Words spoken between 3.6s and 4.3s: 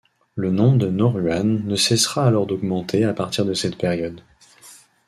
période.